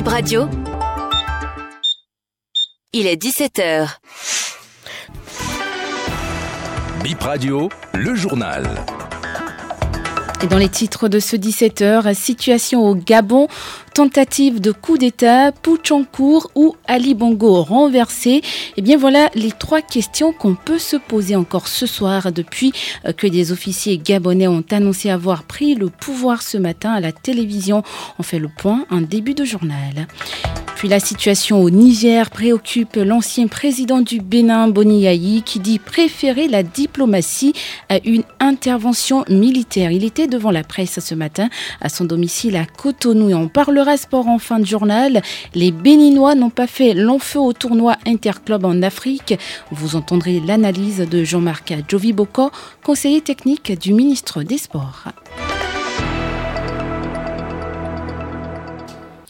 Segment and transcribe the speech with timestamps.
[0.00, 0.48] Bip Radio.
[2.94, 3.98] Il est 17h.
[7.02, 8.66] Bip Radio, le journal.
[10.42, 13.46] Et dans les titres de ce 17h, situation au Gabon,
[13.92, 15.92] tentative de coup d'État, putsch
[16.54, 18.40] ou Ali Bongo renversé
[18.78, 22.72] Eh bien voilà les trois questions qu'on peut se poser encore ce soir depuis
[23.04, 27.12] euh, que des officiers gabonais ont annoncé avoir pris le pouvoir ce matin à la
[27.12, 27.82] télévision.
[28.18, 30.06] On fait le point en début de journal.
[30.80, 36.48] Puis la situation au Niger préoccupe l'ancien président du Bénin, Boni Yayi, qui dit préférer
[36.48, 37.52] la diplomatie
[37.90, 39.90] à une intervention militaire.
[39.90, 41.50] Il était devant la presse ce matin
[41.82, 45.20] à son domicile à Cotonou et on parlera sport en fin de journal.
[45.54, 49.34] Les Béninois n'ont pas fait long feu au tournoi Interclub en Afrique.
[49.70, 52.50] Vous entendrez l'analyse de Jean-Marc Joviboko,
[52.82, 55.08] conseiller technique du ministre des Sports.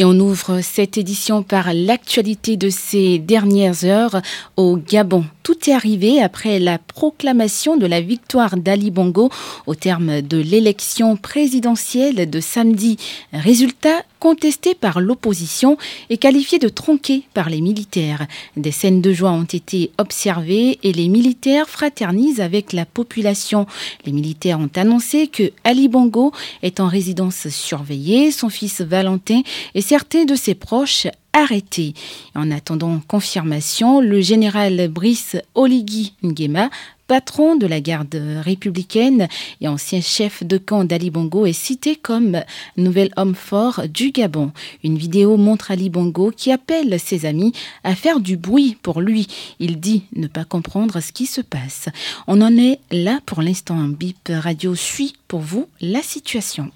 [0.00, 4.22] Et on ouvre cette édition par l'actualité de ces dernières heures
[4.56, 5.26] au Gabon.
[5.50, 9.30] Tout est arrivé après la proclamation de la victoire d'Ali Bongo
[9.66, 12.98] au terme de l'élection présidentielle de samedi.
[13.32, 15.76] Résultat contesté par l'opposition
[16.08, 18.28] et qualifié de tronqué par les militaires.
[18.56, 23.66] Des scènes de joie ont été observées et les militaires fraternisent avec la population.
[24.04, 29.40] Les militaires ont annoncé que Ali Bongo est en résidence surveillée, son fils Valentin
[29.74, 31.94] et certains de ses proches arrêtés.
[32.34, 36.70] En attendant confirmation, le général Brice Oligui Nguema
[37.10, 39.26] patron de la garde républicaine
[39.60, 42.40] et ancien chef de camp d'Ali Bongo, est cité comme
[42.76, 44.52] nouvel homme fort du Gabon.
[44.84, 49.26] Une vidéo montre Ali Bongo qui appelle ses amis à faire du bruit pour lui.
[49.58, 51.88] Il dit ne pas comprendre ce qui se passe.
[52.28, 53.88] On en est là pour l'instant.
[53.88, 56.70] Bip Radio suit pour vous la situation.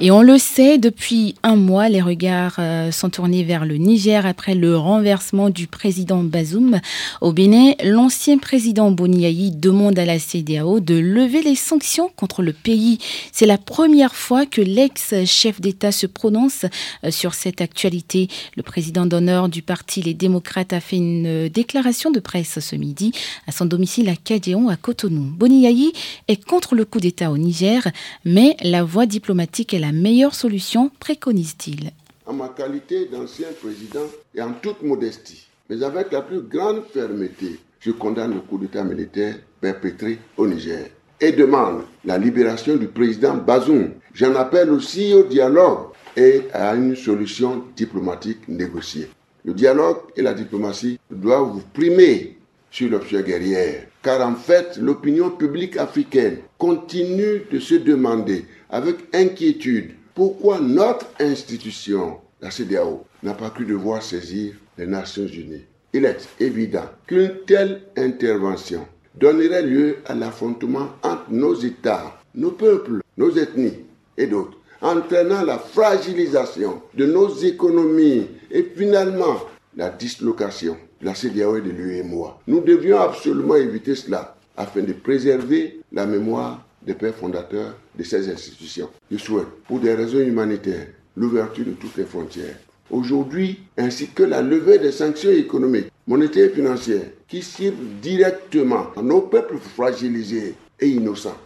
[0.00, 4.26] Et on le sait, depuis un mois, les regards euh, sont tournés vers le Niger
[4.26, 6.80] après le renversement du président Bazoum.
[7.20, 12.52] Au Bénin, l'ancien président Boniaï demande à la CDAO de lever les sanctions contre le
[12.52, 12.98] pays.
[13.30, 16.66] C'est la première fois que l'ex-chef d'État se prononce
[17.04, 18.26] euh, sur cette actualité.
[18.56, 23.12] Le président d'honneur du parti Les Démocrates a fait une déclaration de presse ce midi
[23.46, 25.30] à son domicile à Kadéon, à Cotonou.
[25.38, 25.92] Boniaï
[26.26, 27.86] est contre le coup d'État au Niger,
[28.24, 31.90] mais la voie diplomatique est la meilleure solution, préconise-t-il.
[32.26, 37.58] En ma qualité d'ancien président et en toute modestie, mais avec la plus grande fermeté,
[37.80, 40.86] je condamne le coup d'État militaire perpétré au Niger
[41.20, 43.90] et demande la libération du président Bazoum.
[44.14, 49.08] J'en appelle aussi au dialogue et à une solution diplomatique négociée.
[49.44, 52.38] Le dialogue et la diplomatie doivent vous primer
[52.74, 59.92] sur l'option guerrière, car en fait, l'opinion publique africaine continue de se demander avec inquiétude
[60.12, 65.62] pourquoi notre institution, la CDAO, n'a pas pu devoir saisir les Nations Unies.
[65.92, 73.02] Il est évident qu'une telle intervention donnerait lieu à l'affrontement entre nos États, nos peuples,
[73.16, 73.84] nos ethnies
[74.18, 79.36] et d'autres, entraînant la fragilisation de nos économies et finalement
[79.76, 82.40] la dislocation de la CDAO et de l'UEMOA.
[82.46, 88.28] Nous devions absolument éviter cela afin de préserver la mémoire des pères fondateurs de ces
[88.30, 88.88] institutions.
[89.10, 90.86] Je souhaite, pour des raisons humanitaires,
[91.16, 92.56] l'ouverture de toutes les frontières.
[92.90, 99.22] Aujourd'hui, ainsi que la levée des sanctions économiques, monétaires et financières qui ciblent directement nos
[99.22, 101.36] peuples fragilisés et innocents.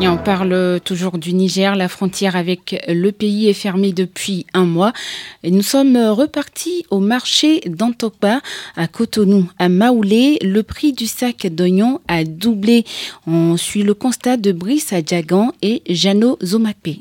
[0.00, 1.74] On parle toujours du Niger.
[1.76, 4.92] La frontière avec le pays est fermée depuis un mois.
[5.42, 8.40] Et nous sommes repartis au marché d'Antokba
[8.76, 9.48] à Cotonou.
[9.58, 12.84] À Maoulé, le prix du sac d'oignons a doublé.
[13.26, 17.00] On suit le constat de Brice Adjagan et Jano Zomapé.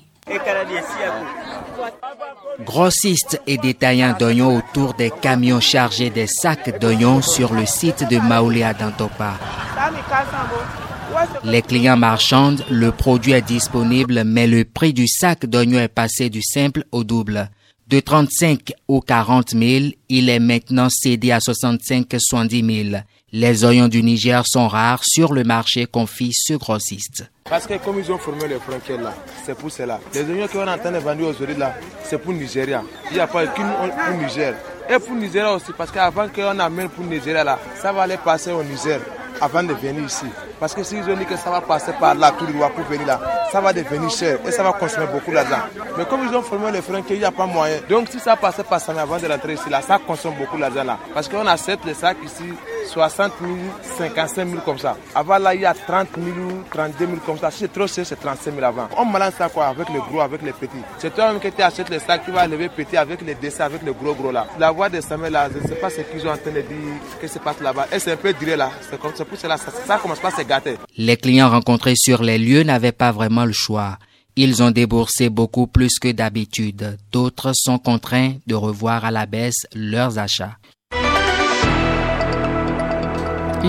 [2.65, 8.17] Grossistes et détaillants d'oignons autour des camions chargés des sacs d'oignons sur le site de
[8.17, 9.33] Maoulé à Dantopa.
[11.44, 16.30] Les clients marchandent, le produit est disponible, mais le prix du sac d'oignons est passé
[16.30, 17.50] du simple au double.
[17.88, 19.62] De 35 ou 40 000,
[20.09, 23.01] il est maintenant cédé à 65 70 000.
[23.33, 27.30] Les oignons du Niger sont rares sur le marché, confie ce grossiste.
[27.45, 29.13] Parce que comme ils ont formé les frontières là,
[29.45, 30.00] c'est pour cela.
[30.13, 32.83] Les oignons qu'on est en train de vendre aujourd'hui là, c'est pour Nigeria.
[33.12, 34.53] Il n'y a pas qu'une pour Niger.
[34.89, 38.51] Et pour Nigeria aussi, parce qu'avant qu'on amène pour Nigeria là, ça va aller passer
[38.51, 39.00] au Niger
[39.42, 40.25] avant de venir ici.
[40.59, 42.83] Parce que s'ils ont dit que ça va passer par là, tout le droit pour
[42.85, 43.19] venir là,
[43.51, 45.61] ça va devenir cher et ça va consommer beaucoup d'argent.
[45.97, 48.35] Mais comme ils ont formé les freins qu'il n'y a pas moyen, donc si ça
[48.35, 50.97] passait par ça avant de rentrer ici, là, ça consomme beaucoup d'argent là.
[51.13, 52.53] Parce qu'on achète les sacs ici
[52.88, 53.53] 60 000,
[53.97, 54.95] 55 000 comme ça.
[55.15, 56.35] Avant là, il y a 30 000,
[56.71, 57.51] 32 000 comme ça.
[57.51, 58.88] Si c'est trop cher, c'est 35 000 avant.
[58.97, 60.83] On balance ça quoi avec les gros, avec les petits.
[60.97, 63.94] C'est toi-même qui achètes les sacs, qui va lever petit avec les dessins, avec les
[63.94, 64.47] gros gros là.
[64.59, 66.61] La voix des sameds là, je ne sais pas ce qu'ils ont en train de
[66.61, 66.77] dire,
[67.19, 67.88] qui se passe là-bas.
[67.91, 68.69] Et c'est un peu duré là.
[68.89, 70.43] C'est pour cela, ça, ça commence pas à
[70.98, 73.98] Les clients rencontrés sur les lieux n'avaient pas vraiment le choix.
[74.36, 76.98] Ils ont déboursé beaucoup plus que d'habitude.
[77.12, 80.57] D'autres sont contraints de revoir à la baisse leurs achats.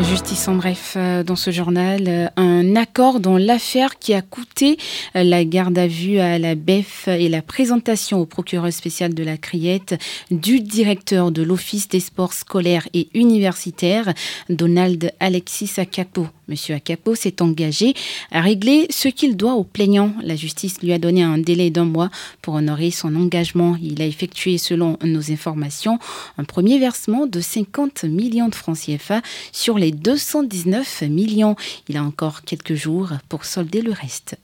[0.03, 4.77] Justice en bref euh, dans ce journal, euh, un accord dans l'affaire qui a coûté
[5.15, 9.23] euh, la garde à vue à la BEF et la présentation au procureur spécial de
[9.23, 9.95] la Criette
[10.33, 14.13] du directeur de l'Office des sports scolaires et universitaires,
[14.49, 16.27] Donald Alexis Akapo.
[16.49, 17.95] Monsieur Akapo s'est engagé
[18.31, 20.13] à régler ce qu'il doit aux plaignants.
[20.23, 22.11] La justice lui a donné un délai d'un mois
[22.43, 23.77] pour honorer son engagement.
[23.83, 25.99] Il a effectué, selon nos informations,
[26.39, 31.57] un premier versement de 50 millions de francs CFA sur les 219 millions.
[31.89, 34.37] Il a encore quelques jours pour solder le reste.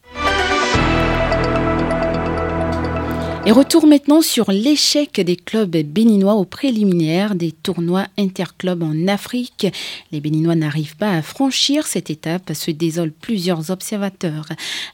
[3.47, 9.67] Et retour maintenant sur l'échec des clubs béninois au préliminaire des tournois interclubs en Afrique.
[10.13, 14.45] Les béninois n'arrivent pas à franchir cette étape, se désolent plusieurs observateurs.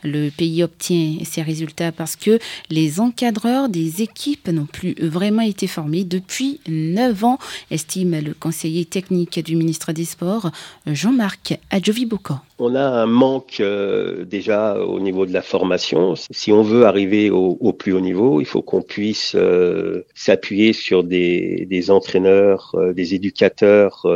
[0.04, 2.38] Le pays obtient ces résultats parce que
[2.70, 7.38] les encadreurs des équipes n'ont plus vraiment été formés depuis 9 ans,
[7.72, 10.52] estime le conseiller technique du ministre des Sports,
[10.86, 16.14] Jean-Marc Adjovi-Boko on a un manque euh, déjà au niveau de la formation.
[16.30, 21.04] Si on veut arriver au, plus haut niveau, il faut qu'on puisse euh, s'appuyer sur
[21.04, 24.06] des, entraîneurs, euh, des éducateurs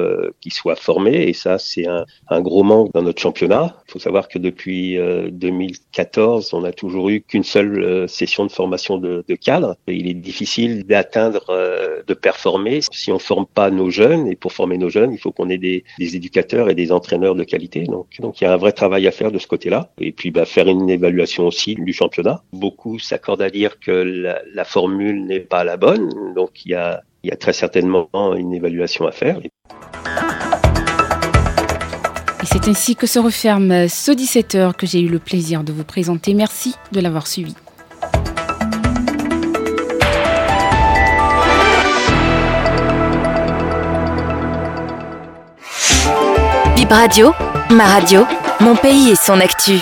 [0.41, 1.29] qui soient formés.
[1.29, 3.77] Et ça, c'est un, gros manque dans notre championnat.
[3.89, 4.97] Il faut savoir que depuis
[5.31, 9.77] 2014, on n'a toujours eu qu'une seule session de formation de, de cadre.
[9.87, 14.27] il est difficile d'atteindre, de performer si on forme pas nos jeunes.
[14.29, 17.35] Et pour former nos jeunes, il faut qu'on ait des, des éducateurs et des entraîneurs
[17.35, 17.85] de qualité.
[17.85, 19.91] Donc, donc il y a un vrai travail à faire de ce côté-là.
[20.01, 22.43] Et puis bah, faire une évaluation aussi du championnat.
[22.53, 26.35] Beaucoup s'accordent à dire que la, formule n'est pas la bonne.
[26.35, 29.39] Donc il y a, il y a très certainement une évaluation à faire.
[32.43, 35.85] Et c'est ainsi que se referme ce 17h que j'ai eu le plaisir de vous
[35.85, 36.35] présenter.
[36.35, 37.55] Merci de l'avoir suivi.
[46.93, 47.33] Radio,
[47.71, 48.27] ma radio
[48.61, 49.79] mon pays et son actu.